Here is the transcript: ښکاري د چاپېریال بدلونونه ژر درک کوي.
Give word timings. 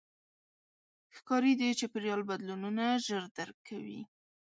ښکاري 1.17 1.51
د 1.57 1.61
چاپېریال 1.79 2.21
بدلونونه 2.29 2.83
ژر 3.05 3.23
درک 3.37 3.57
کوي. 3.67 4.01